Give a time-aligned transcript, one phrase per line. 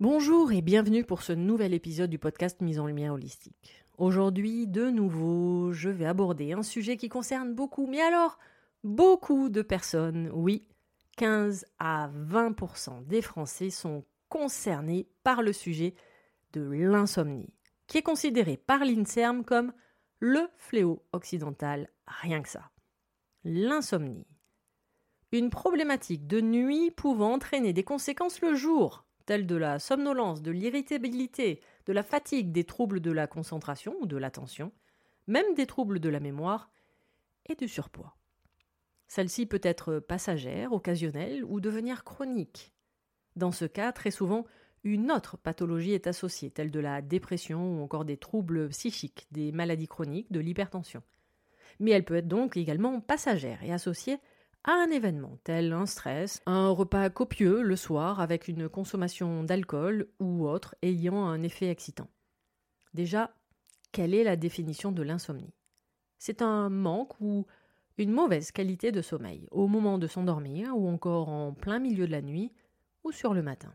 [0.00, 3.84] Bonjour et bienvenue pour ce nouvel épisode du podcast Mise en Lumière Holistique.
[3.96, 8.38] Aujourd'hui, de nouveau, je vais aborder un sujet qui concerne beaucoup, mais alors
[8.84, 10.68] beaucoup de personnes, oui,
[11.16, 15.96] 15 à 20% des Français sont concernés par le sujet
[16.52, 17.52] de l'insomnie,
[17.88, 19.72] qui est considéré par l'INSERM comme
[20.20, 22.70] le fléau occidental, rien que ça.
[23.42, 24.28] L'insomnie.
[25.32, 30.50] Une problématique de nuit pouvant entraîner des conséquences le jour, telles de la somnolence, de
[30.50, 34.72] l'irritabilité, de la fatigue, des troubles de la concentration ou de l'attention,
[35.26, 36.70] même des troubles de la mémoire
[37.44, 38.16] et du surpoids.
[39.06, 42.72] Celle-ci peut être passagère, occasionnelle ou devenir chronique.
[43.36, 44.46] Dans ce cas, très souvent,
[44.82, 49.52] une autre pathologie est associée, telle de la dépression ou encore des troubles psychiques, des
[49.52, 51.02] maladies chroniques, de l'hypertension.
[51.80, 54.20] Mais elle peut être donc également passagère et associée
[54.68, 60.08] à un événement tel un stress, un repas copieux le soir avec une consommation d'alcool
[60.20, 62.10] ou autre ayant un effet excitant.
[62.92, 63.34] Déjà,
[63.92, 65.54] quelle est la définition de l'insomnie?
[66.18, 67.46] C'est un manque ou
[67.96, 72.12] une mauvaise qualité de sommeil au moment de s'endormir ou encore en plein milieu de
[72.12, 72.52] la nuit
[73.04, 73.74] ou sur le matin?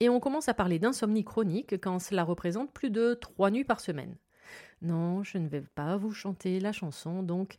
[0.00, 3.80] Et on commence à parler d'insomnie chronique quand cela représente plus de trois nuits par
[3.80, 4.18] semaine.
[4.82, 7.56] Non, je ne vais pas vous chanter la chanson, donc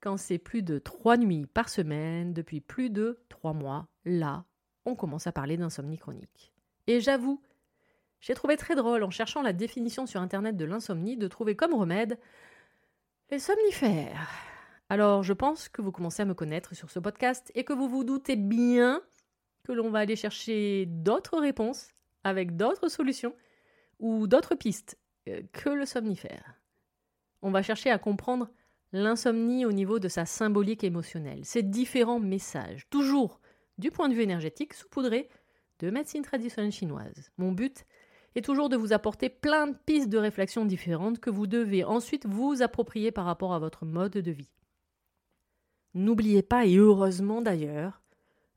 [0.00, 4.44] quand c'est plus de trois nuits par semaine depuis plus de trois mois, là,
[4.84, 6.52] on commence à parler d'insomnie chronique.
[6.86, 7.42] Et j'avoue,
[8.20, 11.74] j'ai trouvé très drôle en cherchant la définition sur internet de l'insomnie de trouver comme
[11.74, 12.18] remède
[13.30, 14.28] les somnifères.
[14.88, 17.88] Alors je pense que vous commencez à me connaître sur ce podcast et que vous
[17.88, 19.02] vous doutez bien
[19.64, 21.88] que l'on va aller chercher d'autres réponses
[22.24, 23.34] avec d'autres solutions
[23.98, 24.98] ou d'autres pistes
[25.28, 26.54] euh, que le somnifère.
[27.42, 28.48] On va chercher à comprendre
[28.92, 33.40] l'insomnie au niveau de sa symbolique émotionnelle, ses différents messages, toujours
[33.78, 35.28] du point de vue énergétique, saupoudrés
[35.78, 37.30] de médecine traditionnelle chinoise.
[37.38, 37.84] Mon but
[38.34, 42.26] est toujours de vous apporter plein de pistes de réflexion différentes que vous devez ensuite
[42.26, 44.50] vous approprier par rapport à votre mode de vie.
[45.94, 48.02] N'oubliez pas, et heureusement d'ailleurs,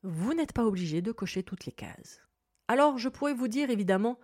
[0.03, 2.21] vous n'êtes pas obligé de cocher toutes les cases.
[2.67, 4.19] Alors je pourrais vous dire évidemment,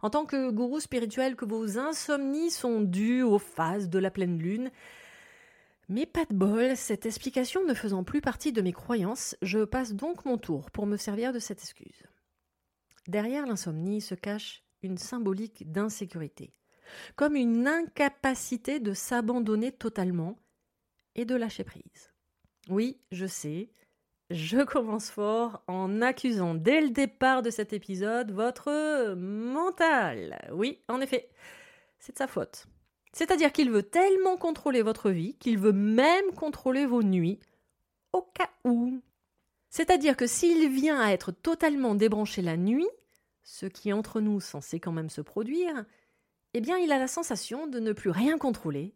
[0.00, 4.38] en tant que gourou spirituel, que vos insomnies sont dues aux phases de la pleine
[4.38, 4.70] lune,
[5.92, 9.92] mais pas de bol, cette explication ne faisant plus partie de mes croyances, je passe
[9.92, 12.02] donc mon tour pour me servir de cette excuse.
[13.08, 16.54] Derrière l'insomnie se cache une symbolique d'insécurité,
[17.14, 20.38] comme une incapacité de s'abandonner totalement
[21.14, 22.10] et de lâcher prise.
[22.70, 23.70] Oui, je sais,
[24.30, 30.38] je commence fort en accusant dès le départ de cet épisode votre mental.
[30.52, 31.28] Oui, en effet,
[31.98, 32.66] c'est de sa faute.
[33.12, 37.38] C'est-à-dire qu'il veut tellement contrôler votre vie qu'il veut même contrôler vos nuits,
[38.12, 39.00] au cas où.
[39.70, 42.88] C'est-à-dire que s'il vient à être totalement débranché la nuit,
[43.42, 45.84] ce qui entre nous censé quand même se produire,
[46.54, 48.94] eh bien il a la sensation de ne plus rien contrôler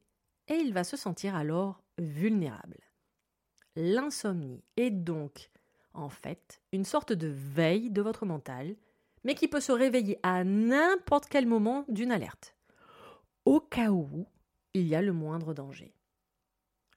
[0.48, 2.78] et il va se sentir alors vulnérable.
[3.74, 5.50] L'insomnie est donc
[5.92, 8.76] en fait une sorte de veille de votre mental,
[9.24, 12.56] mais qui peut se réveiller à n'importe quel moment d'une alerte,
[13.46, 14.26] au cas où
[14.75, 15.94] il y a le moindre danger.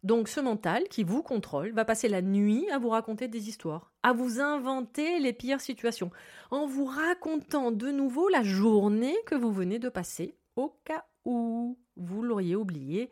[0.02, 3.92] Donc ce mental qui vous contrôle va passer la nuit à vous raconter des histoires,
[4.02, 6.10] à vous inventer les pires situations,
[6.52, 11.78] en vous racontant de nouveau la journée que vous venez de passer, au cas où
[11.98, 13.10] vous l'auriez oublié.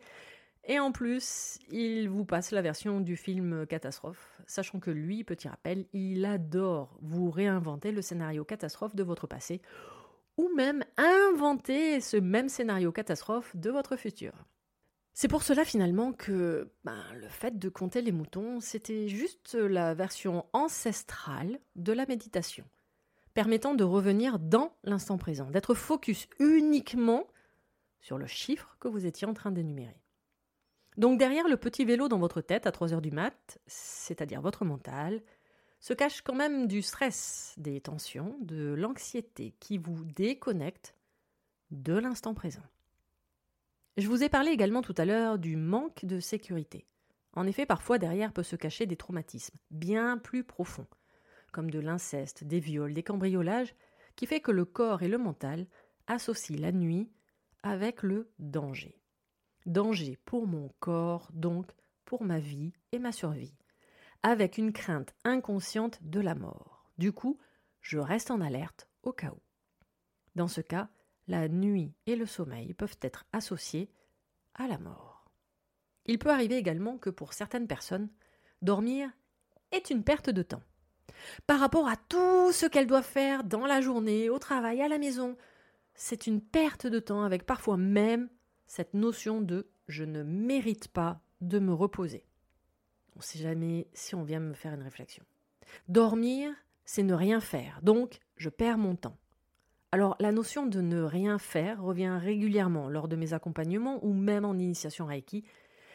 [0.64, 5.48] Et en plus, il vous passe la version du film catastrophe, sachant que lui, petit
[5.48, 9.62] rappel, il adore vous réinventer le scénario catastrophe de votre passé,
[10.38, 14.32] ou même inventer ce même scénario catastrophe de votre futur.
[15.12, 19.92] C'est pour cela finalement que ben, le fait de compter les moutons, c'était juste la
[19.92, 22.64] version ancestrale de la méditation,
[23.34, 27.26] permettant de revenir dans l'instant présent, d'être focus uniquement
[28.00, 30.00] sur le chiffre que vous étiez en train d'énumérer.
[30.98, 34.64] Donc derrière le petit vélo dans votre tête à 3 heures du mat, c'est-à-dire votre
[34.64, 35.20] mental,
[35.80, 40.94] se cache quand même du stress, des tensions, de l'anxiété qui vous déconnecte
[41.70, 42.62] de l'instant présent.
[43.96, 46.86] Je vous ai parlé également tout à l'heure du manque de sécurité.
[47.34, 50.86] En effet, parfois derrière peut se cacher des traumatismes bien plus profonds,
[51.52, 53.74] comme de l'inceste, des viols, des cambriolages,
[54.16, 55.66] qui fait que le corps et le mental
[56.06, 57.10] associent la nuit
[57.62, 59.00] avec le danger.
[59.66, 61.70] Danger pour mon corps, donc
[62.04, 63.54] pour ma vie et ma survie,
[64.22, 66.90] avec une crainte inconsciente de la mort.
[66.98, 67.38] Du coup,
[67.80, 69.40] je reste en alerte au cas où.
[70.34, 70.88] Dans ce cas,
[71.26, 73.90] la nuit et le sommeil peuvent être associés
[74.54, 75.30] à la mort.
[76.06, 78.08] Il peut arriver également que pour certaines personnes,
[78.62, 79.10] dormir
[79.72, 80.62] est une perte de temps.
[81.46, 84.98] Par rapport à tout ce qu'elles doivent faire dans la journée, au travail, à la
[84.98, 85.36] maison,
[85.94, 88.28] c'est une perte de temps avec parfois même
[88.66, 92.27] cette notion de je ne mérite pas de me reposer.
[93.18, 95.24] On ne sait jamais si on vient me faire une réflexion.
[95.88, 96.52] Dormir,
[96.84, 99.16] c'est ne rien faire, donc je perds mon temps.
[99.90, 104.44] Alors la notion de ne rien faire revient régulièrement lors de mes accompagnements ou même
[104.44, 105.44] en initiation Reiki,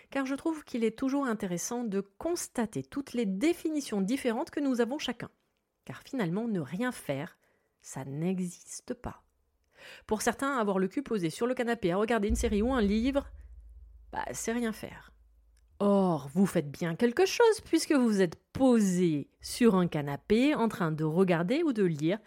[0.09, 4.81] car je trouve qu'il est toujours intéressant de constater toutes les définitions différentes que nous
[4.81, 5.29] avons chacun.
[5.85, 7.37] Car finalement, ne rien faire,
[7.81, 9.23] ça n'existe pas.
[10.07, 12.81] Pour certains, avoir le cul posé sur le canapé à regarder une série ou un
[12.81, 13.31] livre,
[14.11, 15.12] bah, c'est rien faire.
[15.85, 20.93] Or, vous faites bien quelque chose puisque vous êtes posé sur un canapé en train
[20.93, 22.19] de regarder ou de lire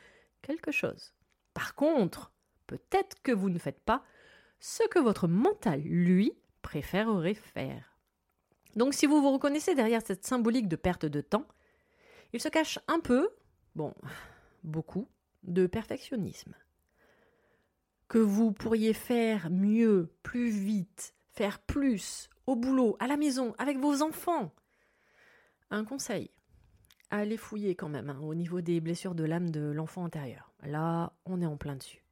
[0.42, 1.14] quelque chose.
[1.54, 2.34] Par contre,
[2.66, 4.04] peut-être que vous ne faites pas
[4.60, 7.96] ce que votre mental, lui, préférerait faire.
[8.74, 11.48] Donc si vous vous reconnaissez derrière cette symbolique de perte de temps,
[12.34, 13.30] il se cache un peu,
[13.74, 13.94] bon,
[14.64, 15.08] beaucoup,
[15.44, 16.54] de perfectionnisme.
[18.08, 23.78] Que vous pourriez faire mieux, plus vite, faire plus, au boulot, à la maison, avec
[23.78, 24.52] vos enfants.
[25.70, 26.30] Un conseil,
[27.10, 30.52] allez fouiller quand même hein, au niveau des blessures de l'âme de l'enfant intérieur.
[30.62, 32.04] Là, on est en plein dessus.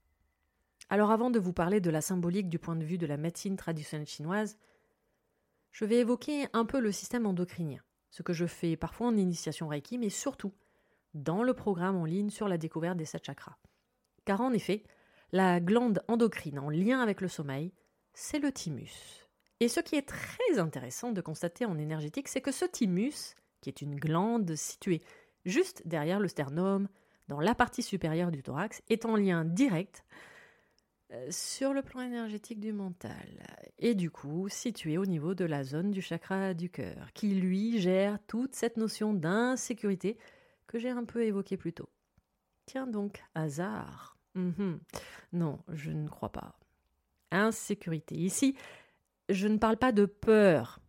[0.91, 3.57] Alors avant de vous parler de la symbolique du point de vue de la médecine
[3.57, 4.59] traditionnelle chinoise,
[5.73, 9.69] je vais évoquer un peu le système endocrinien, ce que je fais parfois en initiation
[9.69, 10.53] Reiki, mais surtout
[11.15, 13.57] dans le programme en ligne sur la découverte des sept chakras.
[14.25, 14.85] Car en effet,
[15.33, 17.73] la glande endocrine en lien avec le sommeil,
[18.13, 19.24] c'est le thymus.
[19.61, 23.71] Et ce qui est très intéressant de constater en énergétique, c'est que ce thymus, qui
[23.71, 25.03] est une glande située
[25.45, 26.89] juste derrière le sternum,
[27.29, 30.05] dans la partie supérieure du thorax, est en lien direct
[31.13, 33.47] euh, sur le plan énergétique du mental
[33.79, 37.79] et du coup situé au niveau de la zone du chakra du cœur, qui lui
[37.79, 40.19] gère toute cette notion d'insécurité
[40.67, 41.89] que j'ai un peu évoquée plus tôt.
[42.67, 44.17] Tiens donc, hasard.
[44.35, 44.81] Mhm.
[45.33, 46.59] Non, je ne crois pas.
[47.31, 48.15] Insécurité.
[48.15, 48.57] Ici,
[49.29, 50.81] je ne parle pas de peur,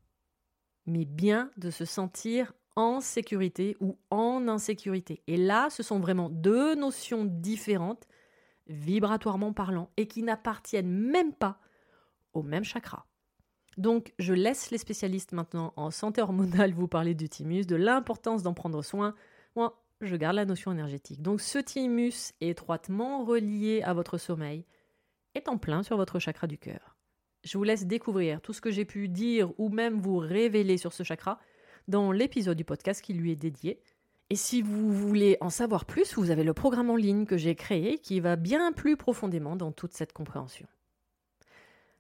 [0.86, 5.24] mais bien de se sentir en sécurité ou en insécurité.
[5.28, 8.08] Et là, ce sont vraiment deux notions différentes,
[8.68, 11.60] vibratoirement parlant, et qui n'appartiennent même pas
[12.34, 13.08] au même chakra.
[13.78, 18.44] Donc, je laisse les spécialistes maintenant en santé hormonale vous parler du thymus, de l'importance
[18.44, 19.16] d'en prendre soin.
[19.56, 21.22] Moi, je garde la notion énergétique.
[21.22, 24.66] Donc, ce thymus étroitement relié à votre sommeil
[25.34, 26.95] est en plein sur votre chakra du cœur.
[27.46, 30.92] Je vous laisse découvrir tout ce que j'ai pu dire ou même vous révéler sur
[30.94, 31.40] ce chakra
[31.88, 33.80] dans l'épisode du podcast qui lui est dédié.
[34.32, 37.54] Et si vous voulez en savoir plus, vous avez le programme en ligne que j'ai
[37.54, 40.68] créé qui va bien plus profondément dans toute cette compréhension.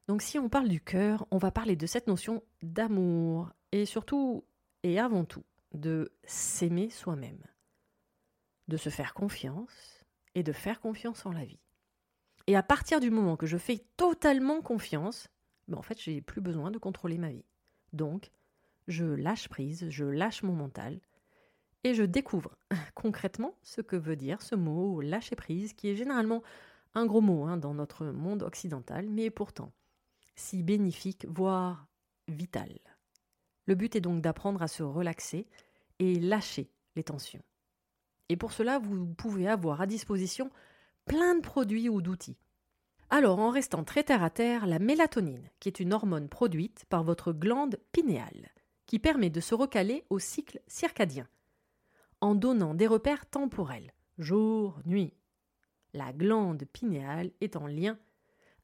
[0.07, 4.43] Donc si on parle du cœur, on va parler de cette notion d'amour et surtout
[4.81, 7.43] et avant tout de s'aimer soi-même,
[8.67, 11.59] de se faire confiance et de faire confiance en la vie.
[12.47, 15.27] Et à partir du moment que je fais totalement confiance,
[15.67, 17.45] ben en fait, j'ai plus besoin de contrôler ma vie.
[17.93, 18.31] Donc,
[18.87, 20.99] je lâche prise, je lâche mon mental
[21.83, 22.57] et je découvre
[22.95, 26.43] concrètement ce que veut dire ce mot lâcher prise, qui est généralement
[26.93, 29.71] un gros mot hein, dans notre monde occidental, mais pourtant
[30.35, 31.87] si bénéfique, voire
[32.27, 32.79] vital.
[33.65, 35.47] Le but est donc d'apprendre à se relaxer
[35.99, 37.43] et lâcher les tensions.
[38.29, 40.51] Et pour cela, vous pouvez avoir à disposition
[41.05, 42.37] plein de produits ou d'outils.
[43.09, 47.03] Alors, en restant très terre à terre, la mélatonine, qui est une hormone produite par
[47.03, 48.49] votre glande pinéale,
[48.87, 51.27] qui permet de se recaler au cycle circadien,
[52.21, 55.13] en donnant des repères temporels, jour, nuit.
[55.93, 57.97] La glande pinéale est en lien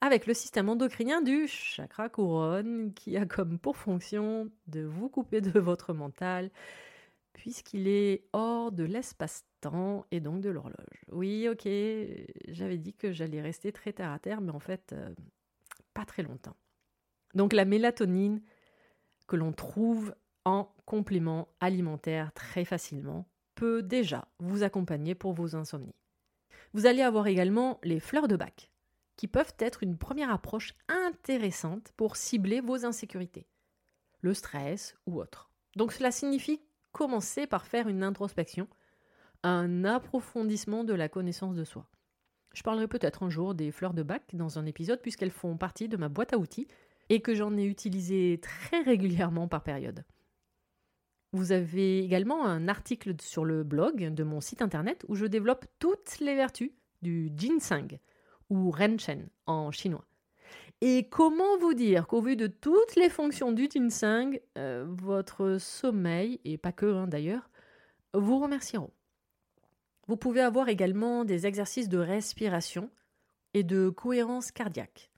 [0.02, 5.42] avec le système endocrinien du chakra couronne, qui a comme pour fonction de vous couper
[5.42, 6.50] de votre mental,
[7.34, 11.06] puisqu'il est hors de l'espace-temps et donc de l'horloge.
[11.12, 11.68] Oui, ok,
[12.48, 15.10] j'avais dit que j'allais rester très terre à terre, mais en fait, euh,
[15.94, 16.56] pas très longtemps.
[17.34, 18.42] Donc la mélatonine
[19.28, 20.14] que l'on trouve
[20.46, 25.96] en complément alimentaire très facilement peut déjà vous accompagner pour vos insomnies.
[26.74, 28.72] Vous allez avoir également les fleurs de bac,
[29.18, 33.46] qui peuvent être une première approche intéressante pour cibler vos insécurités,
[34.22, 35.52] le stress ou autre.
[35.76, 36.62] Donc cela signifie
[36.92, 38.68] commencer par faire une introspection,
[39.44, 41.88] un approfondissement de la connaissance de soi.
[42.54, 45.88] Je parlerai peut-être un jour des fleurs de bac dans un épisode puisqu'elles font partie
[45.88, 46.68] de ma boîte à outils
[47.10, 50.06] et que j'en ai utilisé très régulièrement par période.
[51.34, 55.66] Vous avez également un article sur le blog de mon site internet où je développe
[55.80, 56.72] toutes les vertus
[57.02, 58.00] du ginseng,
[58.50, 60.06] ou Renchen en chinois.
[60.84, 66.40] Et comment vous dire qu'au vu de toutes les fonctions du ginseng, euh, votre sommeil,
[66.44, 67.52] et pas que hein, d'ailleurs,
[68.16, 68.92] vous remercieront.
[70.08, 72.90] Vous pouvez avoir également des exercices de respiration
[73.54, 75.12] et de cohérence cardiaque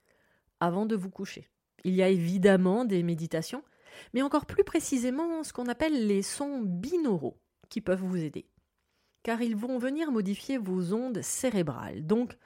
[0.60, 1.50] avant de vous coucher.
[1.86, 3.63] Il y a évidemment des méditations,
[4.13, 7.38] mais encore plus précisément ce qu'on appelle les sons binauraux
[7.70, 8.46] qui peuvent vous aider.
[9.24, 12.38] Car ils vont venir modifier vos ondes cérébrales, donc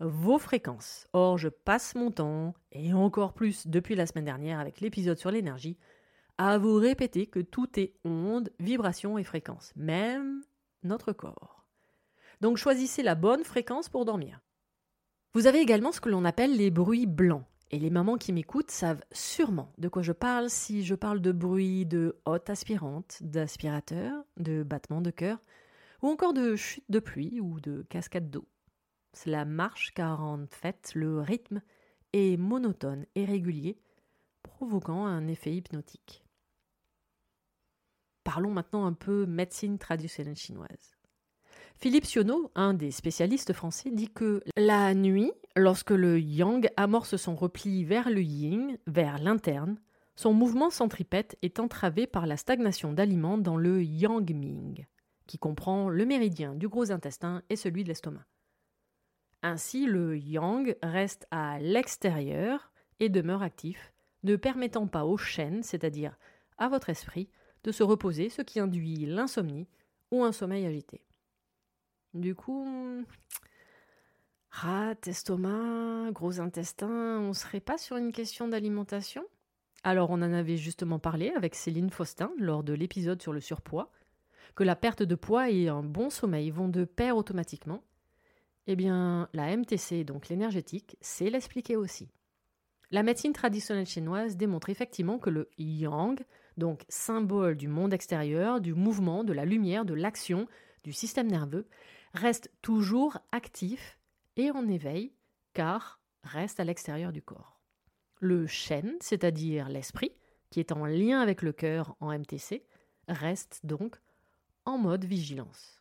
[0.00, 1.06] vos fréquences.
[1.12, 5.30] Or, je passe mon temps, et encore plus depuis la semaine dernière avec l'épisode sur
[5.30, 5.78] l'énergie,
[6.38, 10.42] à vous répéter que tout est onde, vibration et fréquence, même
[10.82, 11.64] notre corps.
[12.40, 14.40] Donc choisissez la bonne fréquence pour dormir.
[15.32, 17.44] Vous avez également ce que l'on appelle les bruits blancs.
[17.72, 21.32] Et les mamans qui m'écoutent savent sûrement de quoi je parle si je parle de
[21.32, 25.38] bruits de hotte aspirante, d'aspirateur, de battement de cœur,
[26.00, 28.46] ou encore de chute de pluie ou de cascade d'eau.
[29.16, 31.62] Cela marche car en fait le rythme
[32.12, 33.80] est monotone et régulier,
[34.42, 36.22] provoquant un effet hypnotique.
[38.24, 40.98] Parlons maintenant un peu médecine traditionnelle chinoise.
[41.76, 47.36] Philippe Sionneau, un des spécialistes français, dit que la nuit, lorsque le yang amorce son
[47.36, 49.80] repli vers le yin, vers l'interne,
[50.14, 54.86] son mouvement centripète est entravé par la stagnation d'aliments dans le yang ming,
[55.26, 58.26] qui comprend le méridien du gros intestin et celui de l'estomac.
[59.46, 63.92] Ainsi, le yang reste à l'extérieur et demeure actif,
[64.24, 66.18] ne permettant pas au chêne, c'est-à-dire
[66.58, 67.30] à votre esprit,
[67.62, 69.68] de se reposer, ce qui induit l'insomnie
[70.10, 71.00] ou un sommeil agité.
[72.12, 73.04] Du coup,
[74.50, 79.24] rat, estomac, gros intestin, on serait pas sur une question d'alimentation?
[79.84, 83.92] Alors on en avait justement parlé avec Céline Faustin lors de l'épisode sur le surpoids,
[84.56, 87.84] que la perte de poids et un bon sommeil vont de pair automatiquement,
[88.66, 92.08] eh bien, la MTC, donc l'énergétique, c'est l'expliquer aussi.
[92.90, 96.20] La médecine traditionnelle chinoise démontre effectivement que le yang,
[96.56, 100.46] donc symbole du monde extérieur, du mouvement, de la lumière, de l'action,
[100.84, 101.66] du système nerveux,
[102.14, 103.98] reste toujours actif
[104.36, 105.12] et en éveil,
[105.52, 107.60] car reste à l'extérieur du corps.
[108.20, 110.12] Le shen, c'est-à-dire l'esprit,
[110.50, 112.64] qui est en lien avec le cœur en MTC,
[113.08, 113.96] reste donc
[114.64, 115.75] en mode vigilance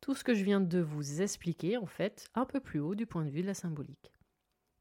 [0.00, 3.06] tout ce que je viens de vous expliquer, en fait, un peu plus haut du
[3.06, 4.12] point de vue de la symbolique.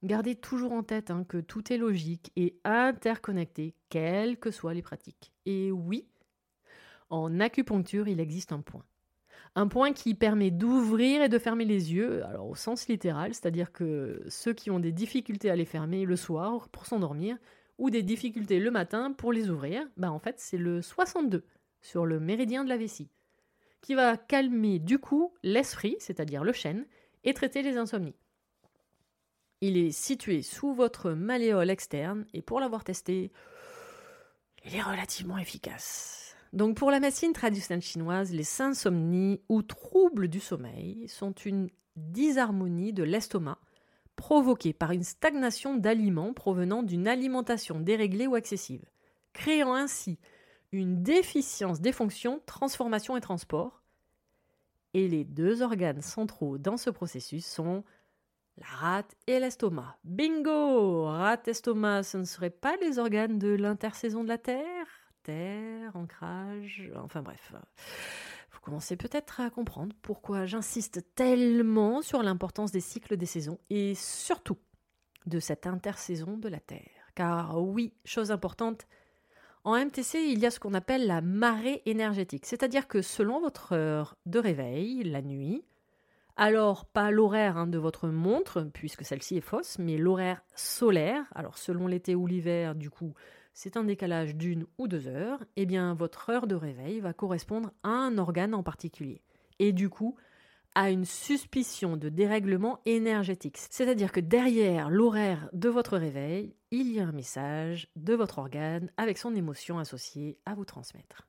[0.03, 4.83] Gardez toujours en tête hein, que tout est logique et interconnecté, quelles que soient les
[4.83, 5.33] pratiques.
[5.45, 6.07] Et oui,
[7.09, 8.85] en acupuncture, il existe un point.
[9.55, 13.71] Un point qui permet d'ouvrir et de fermer les yeux, alors au sens littéral, c'est-à-dire
[13.71, 17.37] que ceux qui ont des difficultés à les fermer le soir pour s'endormir,
[17.79, 21.43] ou des difficultés le matin pour les ouvrir, bah en fait c'est le 62
[21.81, 23.09] sur le méridien de la vessie
[23.81, 26.85] qui va calmer du coup l'esprit, c'est-à-dire le chêne,
[27.23, 28.15] et traiter les insomnies.
[29.61, 33.31] Il est situé sous votre malléole externe et pour l'avoir testé,
[34.65, 36.35] il est relativement efficace.
[36.53, 42.93] Donc pour la médecine traditionnelle chinoise, les insomnies ou troubles du sommeil sont une disharmonie
[42.93, 43.57] de l'estomac
[44.15, 48.85] provoquée par une stagnation d'aliments provenant d'une alimentation déréglée ou excessive,
[49.33, 50.19] créant ainsi
[50.71, 53.83] une déficience des fonctions transformation et transport.
[54.93, 57.83] Et les deux organes centraux dans ce processus sont
[58.57, 59.97] la rate et l'estomac.
[60.03, 64.87] Bingo Rate, estomac, ce ne seraient pas les organes de l'intersaison de la Terre?
[65.23, 67.53] Terre, ancrage, enfin bref.
[68.51, 73.93] Vous commencez peut-être à comprendre pourquoi j'insiste tellement sur l'importance des cycles des saisons et
[73.93, 74.57] surtout
[75.25, 77.11] de cette intersaison de la Terre.
[77.13, 78.87] Car oui, chose importante,
[79.63, 83.73] en MTC, il y a ce qu'on appelle la marée énergétique, c'est-à-dire que selon votre
[83.73, 85.63] heure de réveil, la nuit,
[86.37, 91.57] alors pas l'horaire hein, de votre montre, puisque celle-ci est fausse, mais l'horaire solaire, alors
[91.57, 93.13] selon l'été ou l'hiver, du coup,
[93.53, 97.71] c'est un décalage d'une ou deux heures, eh bien votre heure de réveil va correspondre
[97.81, 99.23] à un organe en particulier.
[99.57, 100.15] Et du coup,
[100.77, 103.57] à une suspicion de dérèglement énergétique.
[103.71, 108.91] C'est-à-dire que derrière l'horaire de votre réveil, il y a un message de votre organe
[108.95, 111.27] avec son émotion associée à vous transmettre.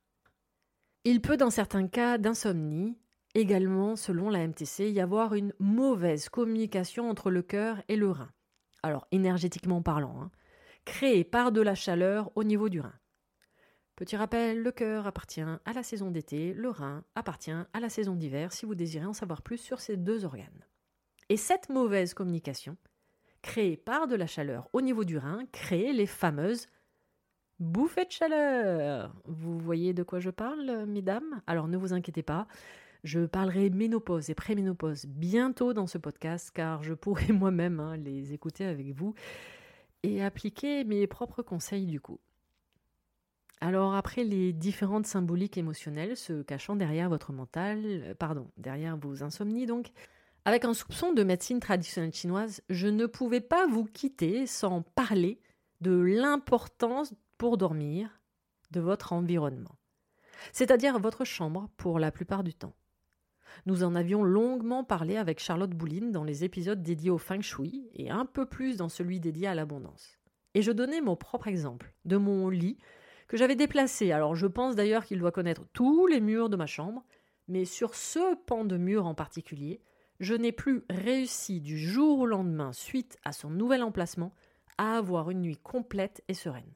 [1.04, 2.98] Il peut, dans certains cas d'insomnie,
[3.34, 8.30] également, selon la MTC, y avoir une mauvaise communication entre le cœur et le rein.
[8.82, 10.30] Alors, énergétiquement parlant, hein,
[10.84, 13.00] créée par de la chaleur au niveau du rein.
[13.98, 18.14] Petit rappel, le cœur appartient à la saison d'été, le rein appartient à la saison
[18.14, 20.64] d'hiver si vous désirez en savoir plus sur ces deux organes.
[21.28, 22.76] Et cette mauvaise communication,
[23.42, 26.68] créée par de la chaleur au niveau du rein, crée les fameuses
[27.58, 29.20] bouffées de chaleur.
[29.24, 31.42] Vous voyez de quoi je parle, mesdames?
[31.48, 32.46] Alors ne vous inquiétez pas,
[33.02, 38.32] je parlerai ménopause et préménopause bientôt dans ce podcast car je pourrai moi-même hein, les
[38.32, 39.16] écouter avec vous
[40.04, 42.20] et appliquer mes propres conseils du coup.
[43.60, 49.22] Alors après les différentes symboliques émotionnelles se cachant derrière votre mental, euh, pardon, derrière vos
[49.22, 49.90] insomnies donc,
[50.44, 55.40] avec un soupçon de médecine traditionnelle chinoise, je ne pouvais pas vous quitter sans parler
[55.80, 58.20] de l'importance pour dormir
[58.70, 59.76] de votre environnement,
[60.52, 62.74] c'est-à-dire votre chambre pour la plupart du temps.
[63.66, 67.88] Nous en avions longuement parlé avec Charlotte Bouline dans les épisodes dédiés au feng shui
[67.94, 70.18] et un peu plus dans celui dédié à l'abondance.
[70.54, 72.78] Et je donnais mon propre exemple de mon lit
[73.28, 74.10] que j'avais déplacé.
[74.10, 77.04] Alors je pense d'ailleurs qu'il doit connaître tous les murs de ma chambre,
[77.46, 79.80] mais sur ce pan de mur en particulier,
[80.18, 84.34] je n'ai plus réussi du jour au lendemain, suite à son nouvel emplacement,
[84.76, 86.74] à avoir une nuit complète et sereine.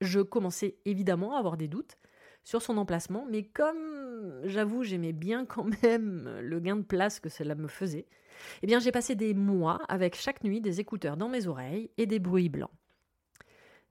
[0.00, 1.98] Je commençais évidemment à avoir des doutes
[2.44, 7.28] sur son emplacement, mais comme j'avoue j'aimais bien quand même le gain de place que
[7.28, 8.06] cela me faisait,
[8.62, 12.06] eh bien j'ai passé des mois avec chaque nuit des écouteurs dans mes oreilles et
[12.06, 12.70] des bruits blancs.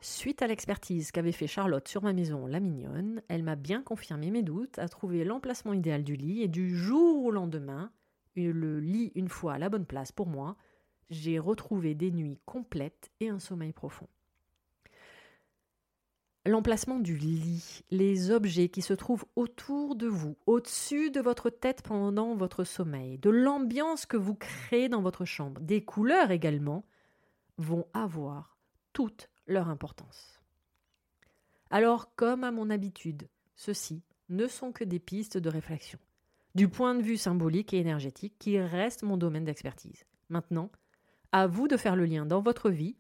[0.02, 4.32] Suite à l'expertise qu'avait fait Charlotte sur ma maison, la mignonne, elle m'a bien confirmé
[4.32, 7.92] mes doutes, a trouvé l'emplacement idéal du lit et du jour au lendemain,
[8.36, 10.56] le lit une fois à la bonne place pour moi,
[11.10, 14.08] j'ai retrouvé des nuits complètes et un sommeil profond.
[16.46, 21.82] L'emplacement du lit, les objets qui se trouvent autour de vous, au-dessus de votre tête
[21.82, 26.86] pendant votre sommeil, de l'ambiance que vous créez dans votre chambre, des couleurs également,
[27.58, 28.58] vont avoir
[28.94, 30.40] toute leur importance.
[31.70, 36.00] Alors, comme à mon habitude, ceci ne sont que des pistes de réflexion,
[36.56, 40.06] du point de vue symbolique et énergétique qui reste mon domaine d'expertise.
[40.30, 40.72] Maintenant,
[41.32, 42.96] à vous de faire le lien dans votre vie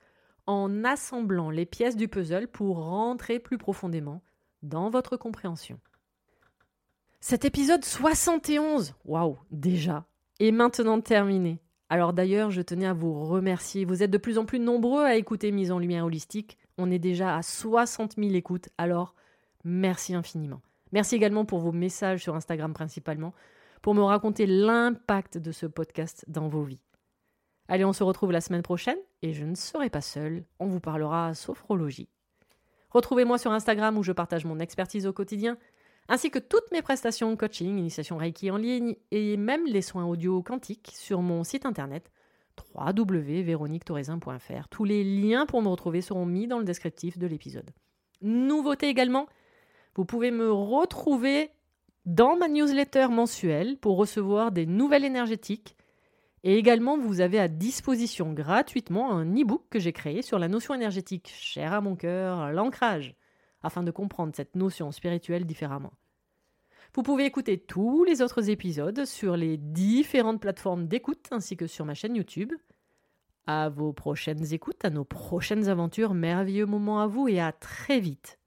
[0.45, 4.21] en assemblant les pièces du puzzle pour rentrer plus profondément
[4.63, 5.79] dans votre compréhension.
[7.21, 10.07] Cet épisode 71, waouh, déjà,
[10.39, 11.61] est maintenant terminé.
[11.89, 13.83] Alors d'ailleurs, je tenais à vous remercier.
[13.83, 16.59] Vous êtes de plus en plus nombreux à écouter Mise en Lumière Holistique.
[16.77, 18.69] On est déjà à 60 000 écoutes.
[18.77, 19.15] Alors,
[19.63, 20.61] merci infiniment.
[20.91, 23.33] Merci également pour vos messages sur Instagram principalement,
[23.81, 26.81] pour me raconter l'impact de ce podcast dans vos vies.
[27.67, 30.43] Allez, on se retrouve la semaine prochaine et je ne serai pas seule.
[30.59, 32.09] On vous parlera sophrologie.
[32.91, 35.57] Retrouvez-moi sur Instagram où je partage mon expertise au quotidien
[36.09, 40.41] ainsi que toutes mes prestations coaching, initiation Reiki en ligne et même les soins audio
[40.41, 42.11] quantiques sur mon site internet
[42.75, 44.67] www.véroniquetoraisin.fr.
[44.69, 47.69] Tous les liens pour me retrouver seront mis dans le descriptif de l'épisode.
[48.21, 49.27] Nouveauté également,
[49.95, 51.51] vous pouvez me retrouver
[52.05, 55.77] dans ma newsletter mensuelle pour recevoir des nouvelles énergétiques.
[56.43, 60.73] Et également, vous avez à disposition gratuitement un e-book que j'ai créé sur la notion
[60.73, 63.15] énergétique chère à mon cœur, l'ancrage
[63.63, 65.93] afin de comprendre cette notion spirituelle différemment.
[66.95, 71.85] Vous pouvez écouter tous les autres épisodes sur les différentes plateformes d'écoute ainsi que sur
[71.85, 72.51] ma chaîne YouTube.
[73.45, 77.99] À vos prochaines écoutes, à nos prochaines aventures, merveilleux moments à vous et à très
[77.99, 78.39] vite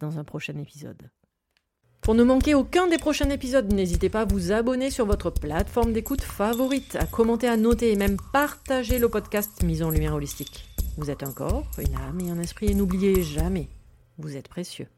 [0.00, 1.10] dans un prochain épisode.
[2.00, 5.92] Pour ne manquer aucun des prochains épisodes, n'hésitez pas à vous abonner sur votre plateforme
[5.92, 10.64] d'écoute favorite, à commenter, à noter et même partager le podcast Mise en Lumière Holistique.
[10.96, 13.68] Vous êtes un corps, une âme et un esprit et n'oubliez jamais,
[14.18, 14.88] vous êtes précieux.